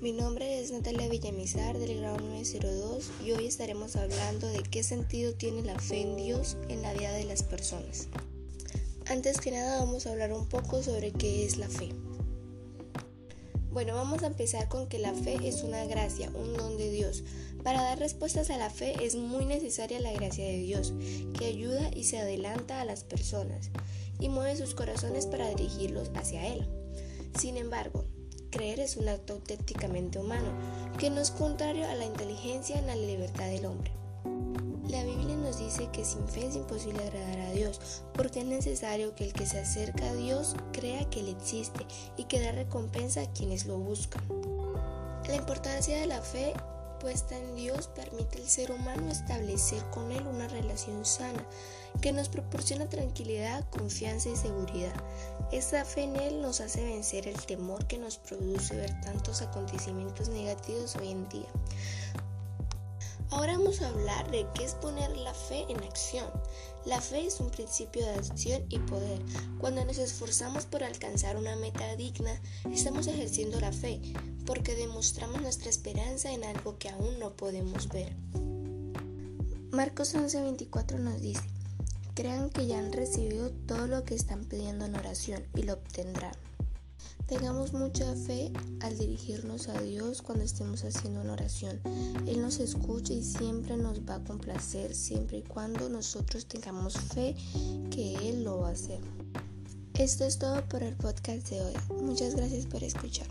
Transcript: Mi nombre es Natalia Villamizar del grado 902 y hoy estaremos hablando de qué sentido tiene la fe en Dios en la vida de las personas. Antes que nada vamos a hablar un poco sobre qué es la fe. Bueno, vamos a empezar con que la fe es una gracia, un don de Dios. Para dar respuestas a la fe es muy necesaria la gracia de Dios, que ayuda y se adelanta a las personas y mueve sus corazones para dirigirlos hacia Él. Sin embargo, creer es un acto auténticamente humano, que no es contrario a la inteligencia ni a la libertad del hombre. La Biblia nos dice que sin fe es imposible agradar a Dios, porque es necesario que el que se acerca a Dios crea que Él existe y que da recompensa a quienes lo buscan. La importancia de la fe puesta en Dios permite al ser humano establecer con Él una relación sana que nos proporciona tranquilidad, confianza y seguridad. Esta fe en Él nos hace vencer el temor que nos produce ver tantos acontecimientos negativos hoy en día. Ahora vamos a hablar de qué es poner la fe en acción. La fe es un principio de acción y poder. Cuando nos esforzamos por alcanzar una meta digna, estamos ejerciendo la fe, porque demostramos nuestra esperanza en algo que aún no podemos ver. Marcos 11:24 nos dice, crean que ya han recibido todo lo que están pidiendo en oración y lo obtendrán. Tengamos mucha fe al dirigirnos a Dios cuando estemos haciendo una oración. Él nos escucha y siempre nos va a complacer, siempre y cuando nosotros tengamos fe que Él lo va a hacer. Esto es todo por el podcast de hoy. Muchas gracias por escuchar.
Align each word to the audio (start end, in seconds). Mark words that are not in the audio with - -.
Mi 0.00 0.12
nombre 0.12 0.60
es 0.60 0.70
Natalia 0.70 1.08
Villamizar 1.08 1.76
del 1.78 1.98
grado 1.98 2.18
902 2.18 3.10
y 3.24 3.32
hoy 3.32 3.46
estaremos 3.46 3.96
hablando 3.96 4.46
de 4.46 4.62
qué 4.62 4.84
sentido 4.84 5.34
tiene 5.34 5.62
la 5.62 5.78
fe 5.80 6.02
en 6.02 6.16
Dios 6.16 6.56
en 6.68 6.82
la 6.82 6.92
vida 6.92 7.12
de 7.12 7.24
las 7.24 7.42
personas. 7.42 8.06
Antes 9.06 9.40
que 9.40 9.50
nada 9.50 9.80
vamos 9.80 10.06
a 10.06 10.12
hablar 10.12 10.32
un 10.32 10.48
poco 10.48 10.80
sobre 10.82 11.10
qué 11.10 11.44
es 11.44 11.56
la 11.56 11.68
fe. 11.68 11.88
Bueno, 13.72 13.94
vamos 13.94 14.22
a 14.22 14.28
empezar 14.28 14.68
con 14.68 14.88
que 14.88 14.98
la 14.98 15.12
fe 15.12 15.38
es 15.42 15.62
una 15.62 15.84
gracia, 15.86 16.30
un 16.30 16.54
don 16.54 16.76
de 16.76 16.90
Dios. 16.90 17.24
Para 17.64 17.82
dar 17.82 17.98
respuestas 17.98 18.50
a 18.50 18.58
la 18.58 18.70
fe 18.70 18.94
es 19.04 19.16
muy 19.16 19.44
necesaria 19.44 19.98
la 19.98 20.12
gracia 20.12 20.44
de 20.44 20.58
Dios, 20.58 20.94
que 21.36 21.46
ayuda 21.46 21.90
y 21.92 22.04
se 22.04 22.18
adelanta 22.18 22.80
a 22.80 22.84
las 22.84 23.02
personas 23.02 23.70
y 24.20 24.28
mueve 24.28 24.56
sus 24.56 24.74
corazones 24.74 25.26
para 25.26 25.48
dirigirlos 25.48 26.12
hacia 26.14 26.46
Él. 26.46 26.68
Sin 27.38 27.56
embargo, 27.56 28.04
creer 28.50 28.80
es 28.80 28.96
un 28.96 29.08
acto 29.08 29.34
auténticamente 29.34 30.18
humano, 30.18 30.52
que 30.98 31.10
no 31.10 31.20
es 31.20 31.30
contrario 31.30 31.88
a 31.88 31.94
la 31.94 32.04
inteligencia 32.04 32.80
ni 32.80 32.90
a 32.90 32.96
la 32.96 33.06
libertad 33.06 33.46
del 33.46 33.66
hombre. 33.66 33.92
La 34.88 35.02
Biblia 35.02 35.36
nos 35.36 35.58
dice 35.58 35.88
que 35.92 36.04
sin 36.04 36.26
fe 36.28 36.46
es 36.46 36.54
imposible 36.54 37.02
agradar 37.02 37.40
a 37.40 37.50
Dios, 37.50 38.02
porque 38.14 38.40
es 38.40 38.46
necesario 38.46 39.14
que 39.14 39.24
el 39.24 39.32
que 39.32 39.46
se 39.46 39.58
acerca 39.58 40.08
a 40.08 40.14
Dios 40.14 40.54
crea 40.72 41.10
que 41.10 41.20
Él 41.20 41.28
existe 41.28 41.84
y 42.16 42.24
que 42.24 42.40
da 42.40 42.52
recompensa 42.52 43.22
a 43.22 43.32
quienes 43.32 43.66
lo 43.66 43.78
buscan. 43.78 44.22
La 45.26 45.34
importancia 45.34 45.98
de 45.98 46.06
la 46.06 46.22
fe 46.22 46.54
puesta 46.98 47.36
en 47.36 47.54
Dios 47.54 47.88
permite 47.88 48.38
al 48.38 48.48
ser 48.48 48.70
humano 48.70 49.10
establecer 49.10 49.82
con 49.90 50.12
Él 50.12 50.26
una 50.26 50.48
relación 50.48 51.04
sana 51.04 51.44
que 52.00 52.12
nos 52.12 52.28
proporciona 52.28 52.88
tranquilidad, 52.88 53.64
confianza 53.70 54.28
y 54.28 54.36
seguridad. 54.36 54.94
Esta 55.52 55.84
fe 55.84 56.04
en 56.04 56.16
Él 56.16 56.42
nos 56.42 56.60
hace 56.60 56.84
vencer 56.84 57.26
el 57.28 57.40
temor 57.46 57.86
que 57.86 57.98
nos 57.98 58.18
produce 58.18 58.76
ver 58.76 59.00
tantos 59.00 59.42
acontecimientos 59.42 60.28
negativos 60.28 60.96
hoy 60.96 61.10
en 61.10 61.28
día. 61.28 61.48
Ahora 63.30 63.58
vamos 63.58 63.82
a 63.82 63.88
hablar 63.88 64.30
de 64.30 64.46
qué 64.54 64.64
es 64.64 64.74
poner 64.74 65.16
la 65.16 65.34
fe 65.34 65.66
en 65.68 65.78
acción. 65.78 66.26
La 66.84 67.00
fe 67.00 67.26
es 67.26 67.40
un 67.40 67.50
principio 67.50 68.02
de 68.04 68.12
acción 68.12 68.64
y 68.68 68.78
poder. 68.78 69.20
Cuando 69.58 69.84
nos 69.84 69.98
esforzamos 69.98 70.64
por 70.66 70.84
alcanzar 70.84 71.36
una 71.36 71.56
meta 71.56 71.96
digna, 71.96 72.40
estamos 72.72 73.08
ejerciendo 73.08 73.60
la 73.60 73.72
fe, 73.72 74.00
porque 74.44 74.76
demostramos 74.76 75.42
nuestra 75.42 75.70
esperanza 75.70 76.32
en 76.32 76.44
algo 76.44 76.78
que 76.78 76.88
aún 76.88 77.18
no 77.18 77.36
podemos 77.36 77.88
ver. 77.88 78.14
Marcos 79.72 80.14
11:24 80.14 80.98
nos 80.98 81.20
dice, 81.20 81.42
crean 82.14 82.48
que 82.50 82.66
ya 82.66 82.78
han 82.78 82.92
recibido 82.92 83.50
todo 83.66 83.88
lo 83.88 84.04
que 84.04 84.14
están 84.14 84.44
pidiendo 84.44 84.84
en 84.84 84.94
oración 84.94 85.44
y 85.54 85.64
lo 85.64 85.74
obtendrán. 85.74 86.36
Tengamos 87.26 87.72
mucha 87.72 88.14
fe 88.14 88.52
al 88.80 88.96
dirigirnos 88.96 89.68
a 89.68 89.80
Dios 89.82 90.22
cuando 90.22 90.44
estemos 90.44 90.84
haciendo 90.84 91.22
una 91.22 91.32
oración. 91.32 91.80
Él 92.28 92.40
nos 92.40 92.60
escucha 92.60 93.12
y 93.14 93.22
siempre 93.24 93.76
nos 93.76 94.00
va 94.08 94.14
a 94.16 94.24
complacer, 94.24 94.94
siempre 94.94 95.38
y 95.38 95.42
cuando 95.42 95.88
nosotros 95.88 96.46
tengamos 96.46 96.94
fe 96.94 97.34
que 97.90 98.14
Él 98.28 98.44
lo 98.44 98.60
va 98.60 98.68
a 98.68 98.72
hacer. 98.72 99.00
Esto 99.94 100.24
es 100.24 100.38
todo 100.38 100.64
por 100.68 100.84
el 100.84 100.94
podcast 100.94 101.50
de 101.50 101.62
hoy. 101.62 101.74
Muchas 102.00 102.36
gracias 102.36 102.64
por 102.66 102.84
escuchar. 102.84 103.26